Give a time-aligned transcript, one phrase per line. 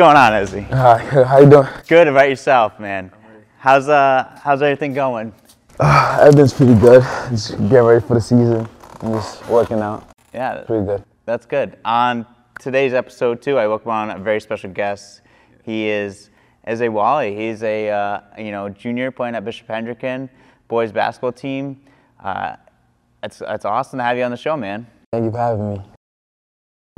[0.00, 0.60] What's going on, Izzy?
[0.62, 1.68] Hi, how you doing?
[1.86, 3.12] Good about yourself, man.
[3.58, 5.30] How's uh how's everything going?
[5.78, 7.02] Everything's pretty good.
[7.28, 8.66] Just getting ready for the season.
[9.02, 10.08] I'm just working out.
[10.32, 11.04] Yeah, Pretty good.
[11.26, 11.76] that's good.
[11.84, 12.24] On
[12.58, 15.20] today's episode too, I welcome on a very special guest.
[15.64, 16.30] He is
[16.64, 17.36] Eze Wali.
[17.36, 20.30] He's a uh, you know junior playing at Bishop Hendricken
[20.66, 21.78] boys basketball team.
[22.24, 22.56] Uh,
[23.22, 24.86] it's it's awesome to have you on the show, man.
[25.12, 25.82] Thank you for having me.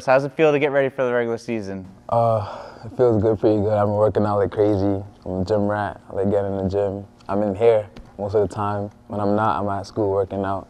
[0.01, 1.89] So how's it feel to get ready for the regular season?
[2.09, 3.73] Uh, it feels good, pretty good.
[3.73, 5.03] I've been working out like crazy.
[5.25, 6.01] I'm a gym rat.
[6.11, 7.07] I like getting in the gym.
[7.29, 8.91] I'm in here most of the time.
[9.07, 10.69] When I'm not, I'm at school working out.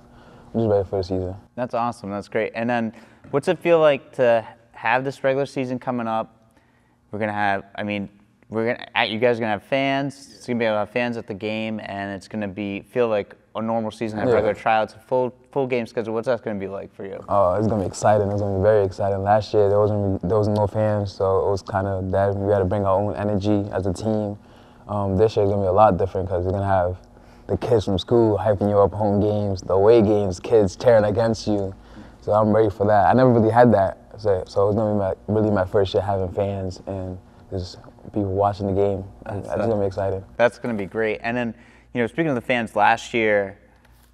[0.53, 1.35] I'm just ready for the season.
[1.55, 2.11] That's awesome.
[2.11, 2.53] That's great.
[2.55, 2.93] And then,
[3.31, 6.55] what's it feel like to have this regular season coming up?
[7.11, 7.65] We're gonna have.
[7.75, 8.11] I mean,
[8.51, 9.07] we're gonna.
[9.07, 10.35] You guys are gonna have fans.
[10.35, 13.09] It's gonna be able to have fans at the game, and it's gonna be feel
[13.09, 14.19] like a normal season.
[14.19, 14.34] Have Yeah.
[14.34, 16.14] regular tryouts, a full full game schedule.
[16.14, 17.19] What's that gonna be like for you?
[17.28, 18.31] Oh, it's gonna be exciting.
[18.33, 19.22] It's gonna be very exciting.
[19.22, 22.53] Last year there wasn't there was no fans, so it was kind of that we
[22.53, 24.39] had to bring our own energy as a team.
[24.89, 26.97] Um, this year it's gonna be a lot different because we're gonna have
[27.47, 31.47] the kids from school hyping you up home games, the away games, kids tearing against
[31.47, 31.75] you.
[32.20, 33.06] So I'm ready for that.
[33.08, 36.03] I never really had that, so, so it's gonna be my, really my first year
[36.03, 37.19] having fans and
[37.50, 37.78] just
[38.14, 39.05] people watching the game.
[39.25, 40.25] That's, That's- gonna be exciting.
[40.36, 41.20] That's gonna be great.
[41.23, 41.55] And then,
[41.95, 43.59] you know, speaking of the fans, last year,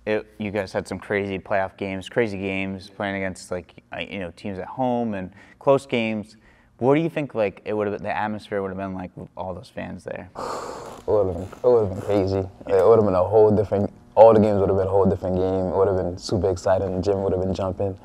[0.04, 4.18] it, you guys had some crazy playoff games, crazy games, playing against like uh, you
[4.18, 6.36] know teams at home and close games.
[6.78, 9.28] What do you think like it would have the atmosphere would have been like with
[9.36, 10.30] all those fans there?
[11.08, 12.38] It would have been, been crazy.
[12.66, 13.90] It would have been a whole different.
[14.14, 15.68] All the games would have been a whole different game.
[15.68, 17.00] It would have been super exciting.
[17.00, 17.98] Gym would have been jumping.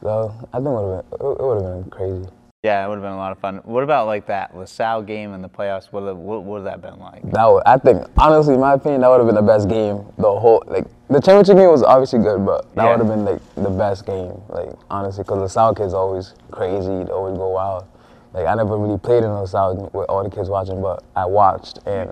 [0.00, 1.20] So I think it would have been.
[1.20, 2.26] It would have been crazy.
[2.64, 3.58] Yeah, it would have been a lot of fun.
[3.58, 5.92] What about like that LaSalle game in the playoffs?
[5.92, 7.22] What what would have that been like?
[7.30, 10.04] That would, I think honestly, in my opinion, that would have been the best game.
[10.18, 12.90] The whole like the championship game was obviously good, but that Yeah.
[12.96, 14.42] would have been like the best game.
[14.48, 17.04] Like honestly, because the South kids always crazy.
[17.04, 17.84] They always go wild.
[18.32, 21.78] Like I never really played in LaSalle with all the kids watching, but I watched
[21.86, 22.10] and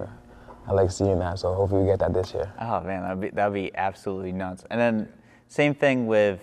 [0.69, 1.41] I like seeing that.
[1.41, 2.53] So hopefully we get that this year.
[2.61, 4.65] Oh man, that'd be that'd be absolutely nuts.
[4.71, 5.09] And then
[5.49, 6.39] same thing with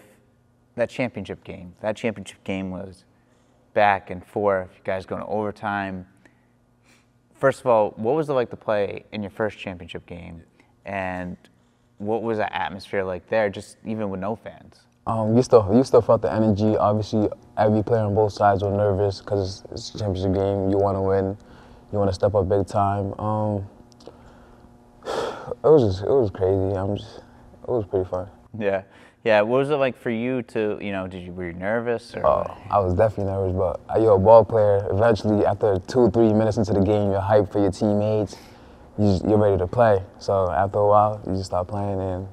[0.75, 1.73] that championship game.
[1.79, 3.05] That championship game was
[3.73, 4.69] back and forth.
[4.75, 6.07] You guys going to overtime.
[7.35, 10.43] First of all, what was it like to play in your first championship game,
[10.85, 11.37] and
[11.97, 13.49] what was the atmosphere like there?
[13.49, 14.81] Just even with no fans.
[15.05, 16.77] Um, you still you still felt the energy.
[16.77, 20.69] Obviously, every player on both sides were nervous because it's, it's a championship game.
[20.69, 21.37] You want to win.
[21.91, 23.13] You want to step up big time.
[23.19, 23.67] Um,
[25.05, 26.77] it was just it was crazy.
[26.77, 28.29] I'm just it was pretty fun.
[28.57, 28.83] Yeah,
[29.23, 29.41] yeah.
[29.41, 32.25] What was it like for you to, you know, did you were you nervous or?
[32.25, 34.87] Uh, I was definitely nervous, but uh, you're a ball player.
[34.91, 38.35] Eventually, after two three minutes into the game, you're hyped for your teammates.
[38.97, 40.03] You you're ready to play.
[40.19, 42.27] So after a while, you just start playing, and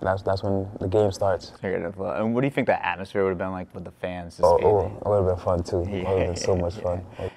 [0.00, 1.50] that's that's when the game starts.
[1.60, 2.20] Figured it out.
[2.20, 4.40] And what do you think the atmosphere would have been like with the fans?
[4.42, 5.80] Oh, oh, it would have been fun too.
[5.80, 7.04] It would have been so much fun.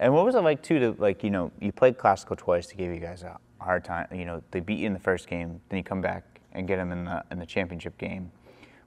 [0.00, 2.74] And what was it like too to like you know you played classical twice to
[2.74, 4.08] give you guys a hard time.
[4.12, 6.78] You know they beat you in the first game, then you come back and get
[6.78, 8.30] him in the in the championship game.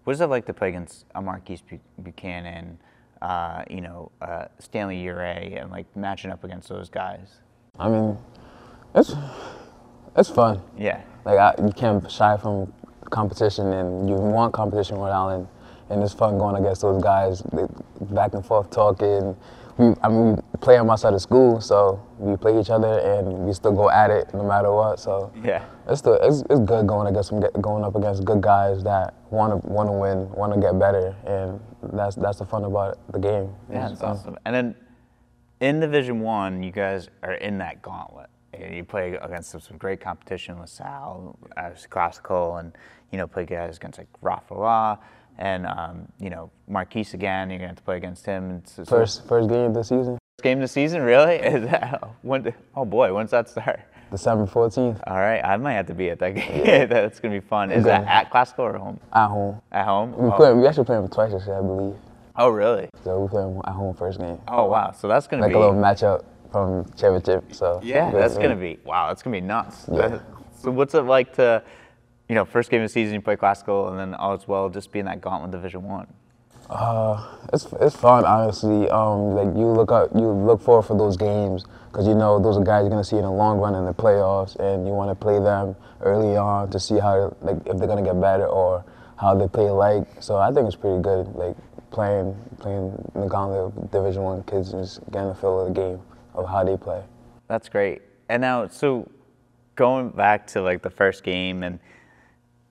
[0.03, 1.63] What is it like to play against a Marquise
[2.01, 2.77] Buchanan,
[3.21, 7.37] uh, you know uh, Stanley Ure, and like matching up against those guys?
[7.79, 8.17] I mean,
[8.93, 9.13] it's
[10.15, 10.61] it's fun.
[10.77, 12.71] Yeah, Like I, you can't shy from
[13.09, 15.47] competition, and you want competition with Allen,
[15.89, 17.41] and it's fun going against those guys,
[18.01, 19.35] back and forth talking.
[19.77, 23.45] We, I mean, we play them outside of school, so we play each other, and
[23.45, 24.99] we still go at it no matter what.
[24.99, 25.65] So yeah.
[25.87, 29.51] it's still it's, it's good going against some, going up against good guys that want
[29.51, 31.59] to want to win, want to get better, and
[31.93, 33.53] that's that's the fun about the game.
[33.69, 34.37] Yeah, It's that's awesome.
[34.45, 34.75] And then
[35.59, 38.29] in Division One, you guys are in that gauntlet.
[38.53, 42.71] And You play against some, some great competition, LaSalle, as uh, classical, and
[43.11, 44.99] you know play guys against like Rafa
[45.37, 47.49] and um, you know Marquise again.
[47.49, 48.51] You're gonna have to play against him.
[48.63, 51.35] It's, it's First first game of the season, first game of the season, really?
[51.55, 53.79] Is that, when, oh boy, when's that start?
[54.11, 56.87] December 14th, All right, I might have to be at that game.
[56.89, 57.71] That's gonna be fun.
[57.71, 57.89] Is Okay.
[57.89, 58.99] that at classical or home?
[59.11, 59.61] at home.
[59.71, 60.15] At home?
[60.17, 61.95] We Oh, play, we actually play them twice this year, I believe.
[62.37, 62.87] oh, really?
[63.03, 64.39] So we play them at home first game.
[64.47, 67.53] Oh wow, so that's gonna like be like a little matchup from championship.
[67.53, 69.07] So Yeah, that's gonna be wow.
[69.07, 69.89] That's gonna be nuts.
[69.91, 70.19] Yeah.
[70.61, 71.61] So what's it like to,
[72.27, 74.69] you know, first game of the season you play classical, and then all as well
[74.69, 76.07] just being that gauntlet Division One.
[76.69, 78.89] Uh, it's it's fun honestly.
[78.89, 82.57] Um, like you look up, you look forward for those games because you know those
[82.57, 85.11] are guys you're gonna see in the long run in the playoffs, and you want
[85.11, 88.83] to play them early on to see how like if they're gonna get better or
[89.17, 90.07] how they play like.
[90.19, 91.27] So I think it's pretty good.
[91.35, 91.55] Like
[91.91, 95.79] playing playing the gauntlet of Division One kids and just getting a feel of the
[95.79, 96.01] game
[96.33, 97.03] of how they play.
[97.47, 98.01] That's great.
[98.27, 99.09] And now, so
[99.75, 101.79] going back to like the first game, and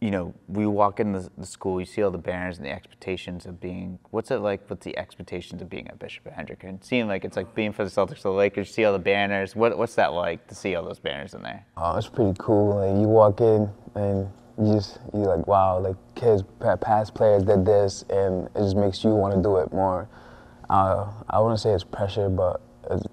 [0.05, 2.71] you know, we walk in the, the school, you see all the banners and the
[2.71, 3.99] expectations of being.
[4.11, 4.69] What's it like?
[4.69, 6.31] What's the expectations of being at Bishop?
[6.37, 8.69] And seeing like it's like being for the Celtics or the Lakers.
[8.69, 9.57] You see all the banners.
[9.57, 11.65] What what's that like to see all those banners in there?
[11.79, 12.77] Uh, it's pretty cool.
[12.77, 14.29] Like you walk in and
[14.59, 16.43] you just you're like wow, like kids,
[16.83, 20.07] past players did this, and it just makes you want to do it more.
[20.69, 22.61] Uh, I wouldn't say it's pressure, but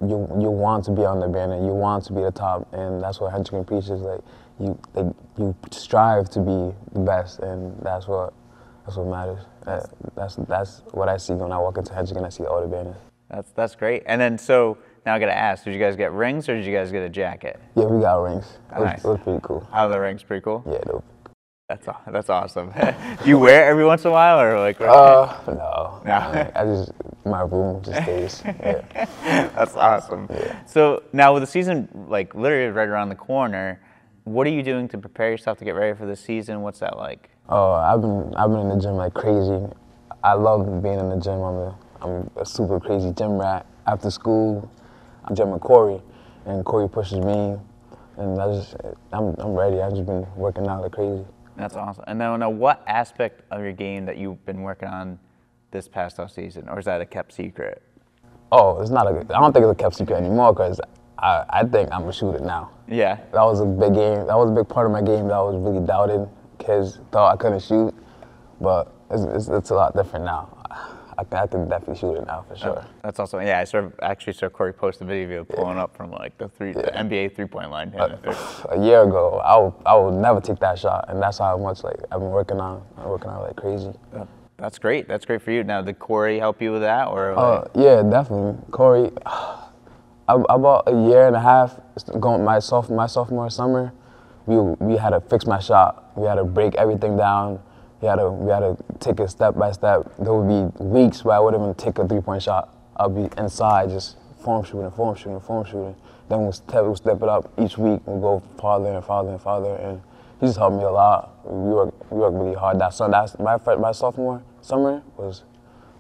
[0.01, 3.01] you you want to be on the banner, you want to be the top, and
[3.01, 4.01] that's what Hendrick preaches.
[4.01, 4.19] Like
[4.61, 8.33] you like, you strive to be the best, and that's what
[8.85, 9.45] that's what matters.
[9.65, 9.81] Uh,
[10.15, 12.67] that's that's what I see when I walk into Hendrick and I see all the
[12.67, 12.95] banners.
[13.29, 14.03] That's that's great.
[14.05, 16.73] And then so now I gotta ask: Did you guys get rings or did you
[16.73, 17.59] guys get a jacket?
[17.75, 18.45] Yeah, we got rings.
[18.75, 18.99] It was, Nice.
[19.03, 19.67] it was pretty cool.
[19.71, 20.23] How the rings?
[20.23, 20.63] Pretty cool.
[20.69, 21.05] Yeah, dope.
[21.69, 22.73] That's that's awesome.
[23.23, 24.81] Do you wear it every once in a while or like?
[24.81, 26.01] Uh, no.
[26.05, 26.11] No.
[26.11, 26.91] I, I just
[27.25, 28.41] my room just stays.
[28.45, 29.49] Yeah.
[29.55, 30.27] That's awesome.
[30.65, 33.79] So now with the season like literally right around the corner,
[34.23, 36.61] what are you doing to prepare yourself to get ready for the season?
[36.61, 37.29] What's that like?
[37.49, 39.65] Oh, I've been I've been in the gym like crazy.
[40.23, 41.41] I love being in the gym.
[41.41, 43.65] I'm a I'm a super crazy gym rat.
[43.87, 44.71] After school,
[45.25, 46.01] I'm gym with Corey,
[46.45, 47.57] and Corey pushes me,
[48.17, 48.75] and I just
[49.11, 49.81] I'm I'm ready.
[49.81, 51.25] I've just been working out like crazy.
[51.57, 52.03] That's awesome.
[52.07, 55.19] And now, now what aspect of your game that you've been working on
[55.71, 57.81] this past off season, or is that a kept secret?
[58.51, 59.19] Oh, it's not a.
[59.19, 60.79] I don't think it's a kept secret anymore because
[61.21, 62.71] I I think I'm a shooter now.
[62.87, 63.15] Yeah.
[63.31, 64.25] That was a big game.
[64.27, 66.27] That was a big part of my game that I was really doubted.
[66.59, 67.93] Kids thought I couldn't shoot,
[68.59, 70.57] but it's, it's, it's a lot different now.
[71.17, 72.85] I, can- I can definitely shoot it now for sure.
[73.03, 73.59] That's also yeah.
[73.59, 76.47] I saw actually saw Corey post a video of you pulling up from like the
[76.49, 77.91] three the NBA three point line.
[77.91, 78.17] hitting
[78.69, 81.83] a year ago, I would, I would never take that shot, and that's how much
[81.83, 83.91] like I've been working on, I'm working on like crazy.
[84.57, 85.07] That's great.
[85.07, 85.63] That's great for you.
[85.63, 88.55] Now, did Corey help you with that, or Uh, like, yeah, definitely.
[88.71, 89.11] Corey,
[90.27, 91.79] About a year and a half,
[92.19, 93.91] going my sophomore, my sophomore summer,
[94.45, 96.11] we, we had to fix my shot.
[96.15, 97.59] We had to break everything down.
[98.01, 100.11] We had to, we had to take it step by step.
[100.17, 102.73] There would be weeks where I wouldn't even take a three-point shot.
[102.95, 105.95] I'll be inside just form shooting, form shooting, form shooting.
[106.29, 108.01] Then we'll step, we'll step it up each week.
[108.05, 109.75] We'll go farther and farther and farther.
[109.75, 110.01] And
[110.39, 111.45] he just helped me a lot.
[111.45, 112.79] We worked, we worked really hard.
[112.79, 115.43] That summer, that's my, my sophomore summer was,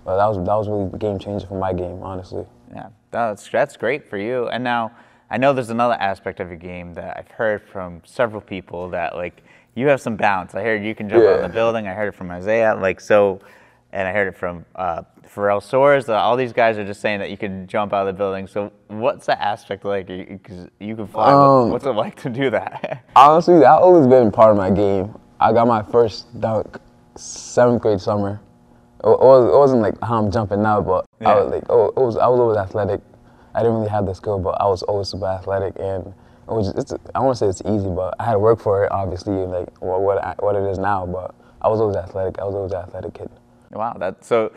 [0.05, 2.45] well, that was that was really game changer for my game, honestly.
[2.73, 4.47] Yeah, that's that's great for you.
[4.47, 4.91] And now
[5.29, 9.15] I know there's another aspect of your game that I've heard from several people that
[9.15, 9.43] like
[9.75, 10.55] you have some bounce.
[10.55, 11.87] I heard you can jump out of the building.
[11.87, 12.75] I heard it from Isaiah.
[12.75, 13.39] Like so,
[13.93, 16.09] and I heard it from uh, Pharrell Soares.
[16.09, 18.47] Uh, all these guys are just saying that you can jump out of the building.
[18.47, 20.07] So what's the aspect like?
[20.07, 21.31] Because you can fly.
[21.31, 23.05] Um, what's it like to do that?
[23.15, 25.17] Honestly, that always been part of my game.
[25.39, 26.77] I got my first dunk
[27.15, 28.41] seventh grade summer.
[29.03, 31.87] It, it, was, it wasn't like how I'm jumping now, but I was like, oh,
[31.87, 33.01] it was I was always athletic.
[33.53, 36.13] I didn't really have the skill, but I was always super athletic, and it
[36.53, 36.69] was.
[36.69, 39.33] It's, I want to say it's easy, but I had to work for it, obviously,
[39.33, 41.05] like what what, I, what it is now.
[41.05, 42.39] But I was always athletic.
[42.39, 43.29] I was always an athletic kid.
[43.71, 44.51] Wow, that so.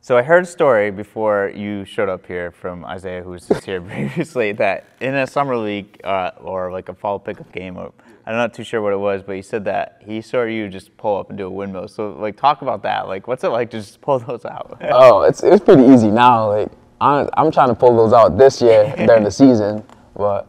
[0.00, 3.64] So I heard a story before you showed up here from Isaiah, who was just
[3.64, 7.90] here previously, that in a summer league uh, or like a fall pickup game, or
[8.26, 10.96] I'm not too sure what it was, but he said that he saw you just
[10.96, 11.88] pull up and do a windmill.
[11.88, 13.06] So like, talk about that.
[13.06, 14.78] Like, what's it like to just pull those out?
[14.90, 16.48] Oh, it's it's pretty easy now.
[16.48, 16.68] Like
[17.00, 19.84] I'm, I'm trying to pull those out this year during the season,
[20.16, 20.46] but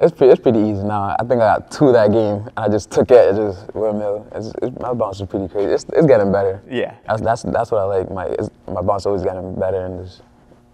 [0.00, 1.16] it's pretty it's pretty easy now.
[1.18, 3.34] I think I got two that game, and I just took it.
[3.34, 4.26] It just windmill.
[4.34, 5.72] It's, it's, my bounce is pretty crazy.
[5.72, 6.62] It's, it's getting better.
[6.70, 6.94] Yeah.
[7.06, 8.10] That's that's that's what I like.
[8.10, 10.22] My it's, my bounce always getting better, and it's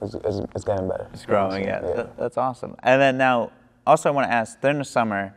[0.03, 1.09] it's, it's, it's getting better.
[1.13, 1.65] It's growing.
[1.65, 2.07] Yeah, Yeah.
[2.19, 2.77] That's awesome.
[2.83, 3.51] And then now,
[3.87, 5.35] also I want to ask, during the summer,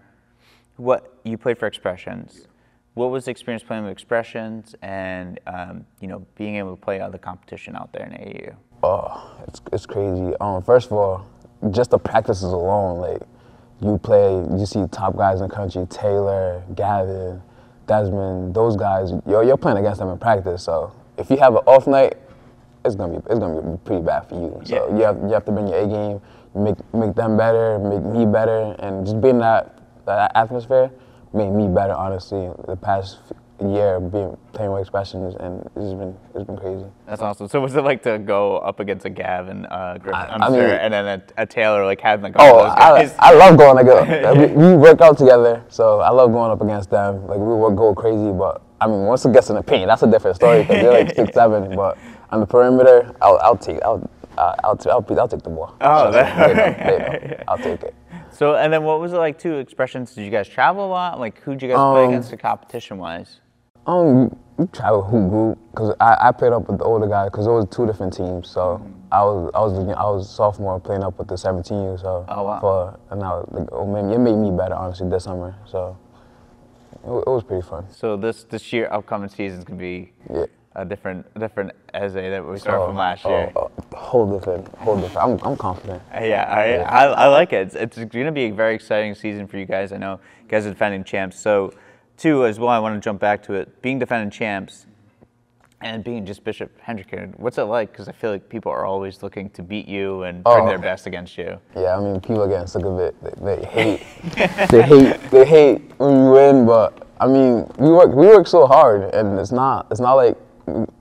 [0.77, 2.47] what you played for Expressions.
[2.93, 6.99] What was the experience playing with Expressions, and um, you know, being able to play
[6.99, 8.55] other competition out there in AAU?
[8.83, 10.33] Oh, it's it's crazy.
[10.41, 11.27] Um, first of all,
[11.71, 13.21] just the practices alone, like
[13.81, 17.41] you play, you see top guys in the country, Taylor, Gavin,
[17.85, 19.11] Desmond, those guys.
[19.27, 20.63] You're you're playing against them in practice.
[20.63, 22.15] So if you have an off night,
[22.83, 24.59] it's gonna be it's gonna be pretty bad for you.
[24.65, 24.97] So Yeah.
[24.97, 26.21] you have you have to bring your A game,
[26.55, 29.76] make make them better, make me better, and just being that
[30.15, 30.89] that atmosphere
[31.33, 31.93] made me better.
[31.93, 33.19] Honestly, the past
[33.59, 36.85] year being playing with expressions, and it's been it's been crazy.
[37.07, 37.47] That's awesome.
[37.47, 40.47] So, what's it like to go up against a Gavin uh, Griffin, I- I'm I
[40.47, 41.05] sure, mean- and then
[41.37, 43.11] a, a Taylor, like having like Oh, I.
[43.19, 46.89] I love going like we, we work out together, so I love going up against
[46.91, 47.25] them.
[47.27, 50.03] Like we would go crazy, but I mean once it gets in the paint, that's
[50.03, 51.75] a different story because they're like six seven.
[51.75, 51.97] But
[52.29, 55.75] on the perimeter, I'll, I'll take I'll uh, I'll, t- I'll, I'll take the ball.
[55.81, 57.43] Oh, So, that- know, know.
[57.47, 57.95] I'll take it.
[58.37, 59.39] So, and then what was it like?
[59.39, 60.13] Two expressions.
[60.13, 61.19] Did you guys travel a lot?
[61.19, 63.41] Like, who'd you guys play Um, against the competition wise?
[63.87, 67.47] Um, we travel who group because I, I played up with the older guys because
[67.47, 68.49] it was two different teams.
[68.49, 72.01] So I was I was I was sophomore playing up with the 17 years.
[72.01, 72.59] So Oh, wow.
[72.59, 75.55] for and I was like, oh, it made me better honestly this summer.
[75.65, 75.97] So
[77.05, 77.85] it, it was pretty fun.
[77.89, 80.45] So this this year upcoming season is gonna be Yeah.
[80.77, 83.51] A different a different Eze that we saw oh, from last oh, year.
[83.55, 85.41] oh, whole different, whole different.
[85.43, 86.01] I'm, I'm confident.
[86.13, 87.73] Yeah, I, I, I like it.
[87.73, 89.91] It's, it's going to be a very exciting season for you guys.
[89.91, 91.39] I know you guys are defending champs.
[91.39, 91.73] So,
[92.15, 93.81] two as well, I want to jump back to it.
[93.81, 94.85] Being defending champs
[95.81, 97.91] and being just Bishop Hendricken, what's it like?
[97.91, 100.67] Because I feel like people are always looking to beat you and bring Oh.
[100.67, 101.59] their best against you.
[101.75, 103.15] Yeah, I mean, people are getting sick of it.
[103.23, 104.03] They, they hate,
[104.69, 106.65] they hate, they hate when you win.
[106.67, 110.37] But I mean, we work, we work so hard, and it's not, it's not like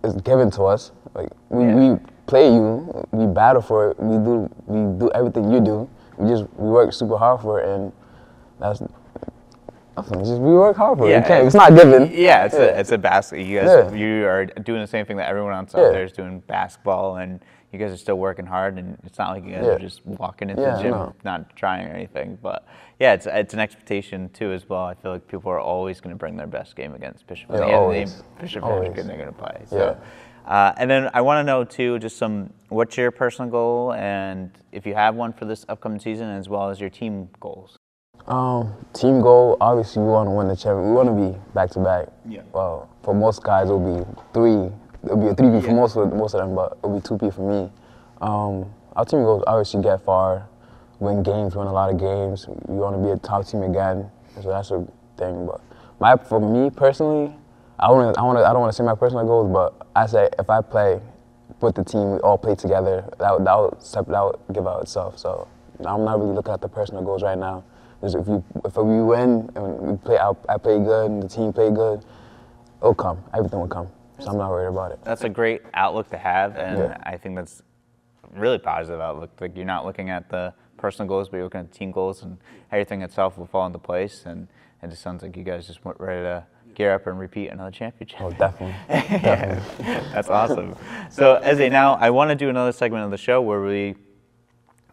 [0.05, 0.93] it's given to us.
[1.15, 1.75] Like we, Yeah.
[1.75, 4.01] we play you, we battle for it.
[4.01, 5.89] We do, we do everything you do.
[6.19, 7.93] We just, we work super hard for it, and
[8.61, 8.81] that's.
[10.13, 11.11] Just we work hard for it.
[11.11, 11.39] Yeah.
[11.39, 12.11] It's not given.
[12.13, 13.41] Yeah, it's a it's a basket.
[13.41, 13.97] You guys Yeah.
[13.97, 15.85] you are doing the same thing that everyone else Yeah.
[15.85, 17.41] out there is doing basketball, and
[17.79, 18.79] you guys are still working hard.
[18.79, 19.73] And it's not like you guys Yeah.
[19.73, 21.13] are just walking into Yeah, the gym no.
[21.25, 22.39] not trying or anything.
[22.43, 22.67] But
[22.99, 24.85] yeah, it's it's an expectation too as well.
[24.85, 27.51] I feel like people are always going to bring their best game against Bishop.
[27.51, 28.23] Yeah, the end of the always.
[28.41, 28.95] Bishop Always.
[28.95, 29.63] They're going to play.
[29.71, 29.95] Yeah.
[30.47, 34.51] Uh, and then I want to know too, just some what's your personal goal, and
[34.71, 37.77] if you have one for this upcoming season, as well as your team goals.
[38.29, 40.87] Um, team goal, obviously we want to win the championship.
[40.87, 42.09] We want to be back to back.
[42.29, 42.43] Yeah.
[42.53, 44.71] Well, for most guys it'll be three.
[45.05, 47.19] It'll be a three P for most of most of them, but it'll be two
[47.19, 47.71] P for me.
[48.21, 50.49] Um, our team goals obviously get far,
[51.01, 52.47] win games, win a lot of games.
[52.67, 54.11] We want to be a top team again.
[54.43, 54.87] So that's a
[55.17, 55.47] thing.
[55.47, 55.61] But
[56.01, 57.35] my for me personally,
[57.79, 60.29] I want I want I don't want to say my personal goals, but I say
[60.39, 61.01] if I play
[61.61, 63.09] with the team, we all play together.
[63.19, 65.19] That would, that would, sep- that would give out itself.
[65.19, 65.49] So
[65.85, 67.65] I'm not really looking at the personal goals right now.
[68.03, 71.29] Just if you if we win and we play, I, I play good and the
[71.29, 72.05] team play good,
[72.81, 73.23] it'll come.
[73.33, 73.89] Everything will come.
[74.19, 75.01] So I'm not worried about it.
[75.05, 76.97] That's a great outlook to have, and Yeah.
[77.03, 77.63] I think that's
[78.35, 79.31] a really positive outlook.
[79.41, 82.39] Like you're not looking at the personal goals, but you're looking at team goals, and
[82.73, 84.25] everything itself will fall into place.
[84.27, 84.49] And
[84.83, 86.45] it just sounds like you guys just went ready to
[86.75, 88.21] gear up and repeat another championship.
[88.21, 88.75] Oh, definitely.
[88.89, 89.85] definitely.
[90.13, 90.77] That's awesome.
[91.11, 93.97] So, Eze, now I want to do another segment of the show where we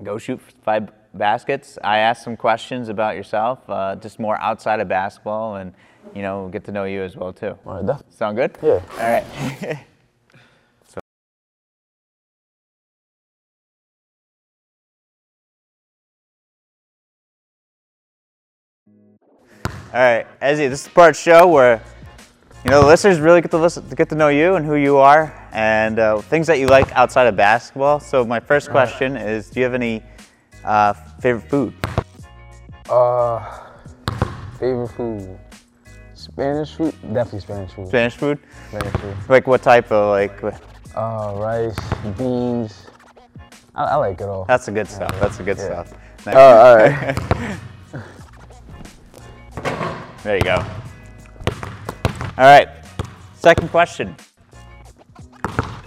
[0.01, 1.77] go shoot five baskets.
[1.83, 5.73] I ask some questions about yourself, uh, just more outside of basketball, and
[6.15, 7.57] you know, get to know you as well too.
[7.65, 8.00] All right.
[8.12, 8.57] Sound good?
[8.62, 8.81] Yeah.
[9.00, 9.86] All right.
[10.88, 11.00] so.
[19.93, 21.81] All right, Ezzy, this is the part show where
[22.65, 24.98] you know the listeners really get to listen, get to know you and who you
[24.98, 28.00] are, and uh, things that you like outside of basketball.
[28.00, 30.01] So my first question is, do you have any
[30.63, 31.74] uh, favorite food?
[32.89, 33.39] Uh,
[34.60, 35.39] favorite food?
[36.23, 36.93] Spanish food?
[37.13, 37.87] Definitely Spanish food.
[37.87, 38.39] Spanish food?
[38.69, 39.15] Spanish food.
[39.29, 40.41] Like what type of like?
[40.41, 40.61] what-
[40.95, 41.75] Uh, rice,
[42.17, 42.85] beans.
[43.75, 44.45] I, I like it all.
[44.45, 45.11] That's the good stuff.
[45.19, 45.83] That's the good Yeah.
[45.83, 45.93] stuff.
[46.27, 47.17] Oh, all right.
[50.23, 50.55] There you go.
[50.55, 52.69] All right.
[53.35, 54.15] Second question.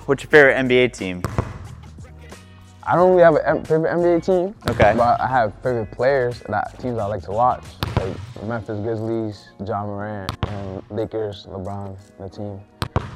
[0.05, 1.23] What's your favorite NBA team?
[2.87, 4.55] I don't really have a favorite NBA team.
[4.69, 4.95] Okay.
[4.97, 7.65] But I have favorite players that teams I like to watch,
[7.97, 8.15] like
[8.45, 12.61] Memphis Grizzlies, Ja Morant, and Lakers, LeBron, the team.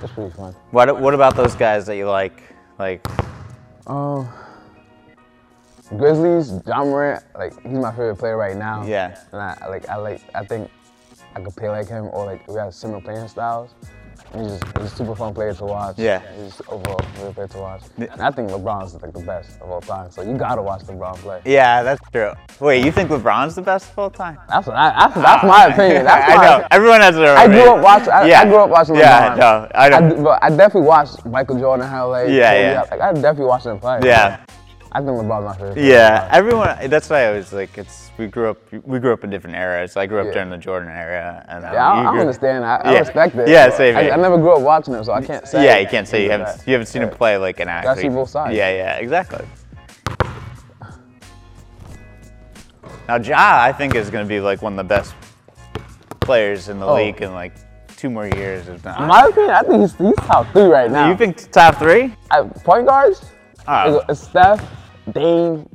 [0.02, 0.56] It's pretty fun.
[0.72, 2.42] What What about those guys that you like?
[2.80, 3.06] Like,
[3.86, 4.28] Um,
[5.96, 8.84] Grizzlies, Ja Morant, like he's my favorite player right now.
[8.84, 9.16] Yeah.
[9.32, 10.68] And I I like I like I think
[11.36, 13.74] I could play like him or like we have similar playing styles.
[14.36, 15.98] He's just he's a super fun player to watch.
[15.98, 16.22] Yeah.
[16.36, 17.82] He's just overall favorite player to watch.
[17.96, 20.10] And I think LeBron's like the best of all time.
[20.10, 21.42] So you gotta watch LeBron play.
[21.44, 22.32] yeah, that's true.
[22.60, 24.38] Wait, you think LeBron's the best of all time?
[24.48, 25.72] That's what I, that's, that's my ah.
[25.72, 26.04] opinion.
[26.04, 26.66] That's I my know.
[26.70, 27.36] Everyone has their.
[27.36, 28.12] I grew up watching.
[28.12, 28.40] I, Yeah.
[28.40, 29.00] I grew up watching LeBron.
[29.00, 30.16] Yeah, no, I know.
[30.16, 32.30] d- but I definitely watched Michael Jordan highlights.
[32.30, 32.80] Yeah, Kobe, yeah.
[32.82, 34.00] Like, I definitely watched him play.
[34.04, 34.44] Yeah.
[34.92, 35.84] I think LeBron's my favorite.
[35.84, 36.90] Yeah, everyone.
[36.90, 38.58] That's why I was like, it's we grew up.
[38.84, 39.96] We grew up in different eras.
[39.96, 40.32] I grew up Yeah.
[40.32, 42.64] during the Jordan era, and um, Yeah, I, I understand.
[42.64, 42.98] I, I Yeah.
[42.98, 43.48] respect it.
[43.48, 44.10] Yeah, same I.
[44.10, 45.64] I never grew up watching him, so I can't say.
[45.64, 47.98] Yeah, you can't say you haven't you haven't seen him play like an athlete.
[48.02, 48.56] see both sides.
[48.56, 49.46] Yeah, yeah, exactly.
[53.08, 55.14] Now Ja, I think is going to be like one of the best
[56.20, 56.94] players in the Oh.
[56.94, 57.52] league in like
[57.96, 59.00] two more years, if not.
[59.00, 61.08] In my opinion, I think he's, he's top three right now.
[61.10, 62.14] you think top three?
[62.30, 63.24] I, point guards?
[63.68, 63.98] Oh.
[63.98, 64.70] It's, it's Steph,
[65.12, 65.68] Dame,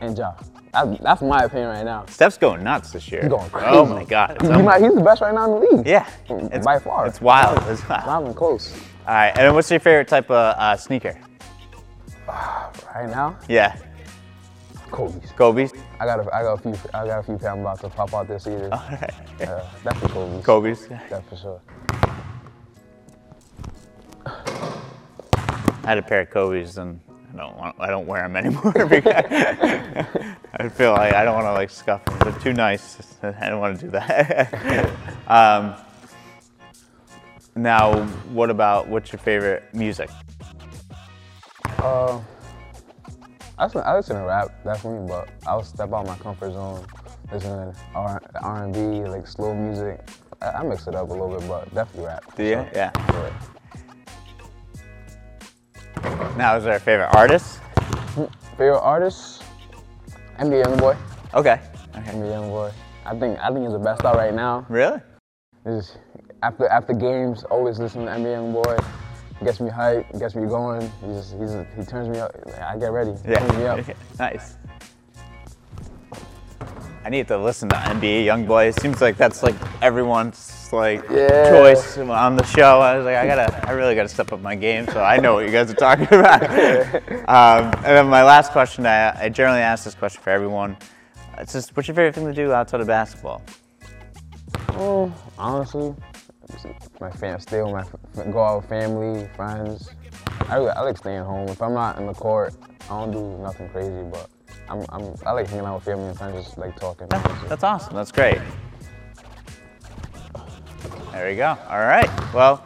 [0.00, 0.34] and Ja.
[0.72, 2.06] That, that's my opinion right now.
[2.08, 3.20] Steph's going nuts this year.
[3.20, 3.66] He's going crazy.
[3.68, 4.38] Oh my God.
[4.40, 5.86] It's He he's the best right now in the league.
[5.86, 6.08] yeah.
[6.30, 7.06] It's, by far.
[7.06, 7.58] It's wild.
[7.68, 8.06] It's wild.
[8.06, 8.72] Not even close.
[9.06, 11.18] All right, and what's your favorite type of uh, sneaker?
[12.94, 13.74] Right now, Yeah,
[14.90, 15.30] Kobe's.
[15.32, 15.72] Kobe's.
[15.98, 17.88] I got a, I got a few, I got a few pair I'm about to
[17.88, 18.70] pop out this season.
[18.70, 19.14] All right.
[19.40, 20.44] Uh, definitely Kobe's.
[20.44, 20.88] Kobe's.
[21.08, 21.60] That's for sure.
[25.84, 27.00] I had a pair of Kobe's and
[27.34, 28.72] I don't want, I don't wear them anymore.
[28.88, 29.24] because-
[30.54, 32.18] I feel like I don't want to like scuff them.
[32.18, 32.98] They're too nice.
[33.22, 34.90] I don't want to do that.
[35.26, 35.74] um,
[37.56, 40.10] now, what about what's your favorite music?
[41.78, 42.20] Uh,
[43.58, 46.86] I listen, I listen to rap definitely, but I'll step out my comfort zone,
[47.32, 50.00] listen to R and B, like slow music.
[50.40, 52.36] I, I, mix it up a little bit, but definitely rap.
[52.36, 52.66] Do you?
[52.74, 52.90] Yeah.
[56.36, 57.60] Now, is there a favorite artist?
[58.56, 59.42] Favorite artist?
[60.38, 60.96] NBA YoungBoy.
[61.34, 61.60] Okay.
[61.96, 62.10] Okay.
[62.10, 62.72] NBA YoungBoy.
[63.04, 64.66] I think I think he's the best out right now.
[64.68, 65.00] Really?
[65.64, 65.98] Just
[66.42, 68.84] after after games, always listen to NBA YoungBoy.
[69.44, 70.82] Gets me hype, gets me going.
[71.00, 72.30] He just he's, he turns me up.
[72.60, 73.12] I get ready.
[73.26, 73.40] Yeah.
[73.40, 73.96] Turns me up.
[74.18, 74.56] nice.
[77.04, 78.68] I need to listen to NBA YoungBoy.
[78.68, 81.50] It seems like that's like everyone's like Yeah.
[81.50, 82.80] choice on the show.
[82.80, 85.34] I was like, I gotta, I really gotta step up my game, so I know
[85.34, 86.42] what you guys are talking about.
[87.28, 90.76] um, and then my last question, I, I generally ask this question for everyone.
[91.38, 93.42] It's just, what's your favorite thing to do outside of basketball?
[94.70, 95.94] Oh, honestly,
[97.00, 97.84] my fam, with my,
[98.32, 99.90] go out with family, friends.
[100.48, 101.48] I, I like staying home.
[101.48, 102.54] If I'm not in the court,
[102.84, 104.28] I don't do nothing crazy, but
[104.72, 107.06] I'm, I'm, I like hanging out with family and friends, just like talking.
[107.12, 107.48] honestly.
[107.48, 107.94] That's awesome.
[107.94, 108.38] That's great.
[111.12, 111.58] There we go.
[111.68, 112.08] All right.
[112.32, 112.64] Well,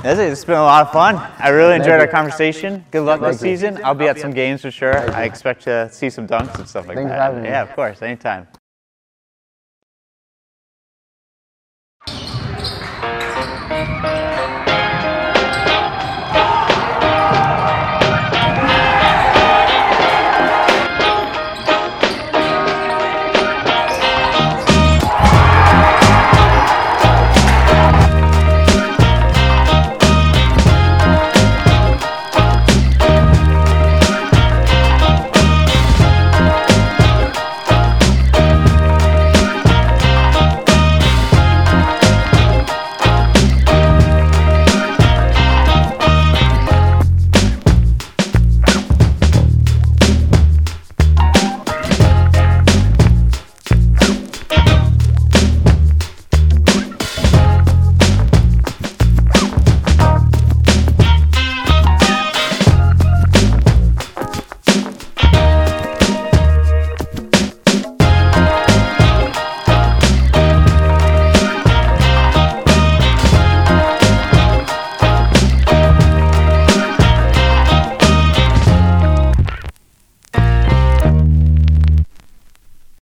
[0.00, 0.30] that's it.
[0.30, 1.16] It's been a lot of fun.
[1.16, 2.84] I really enjoyed our conversation.
[2.92, 3.48] Good luck this you.
[3.48, 3.80] season.
[3.82, 5.10] I'll be at some games for sure.
[5.10, 7.20] I expect to see some dunks and stuff like Thanks for that.
[7.20, 7.48] having me.
[7.48, 8.00] Yeah, of course.
[8.00, 8.46] Anytime.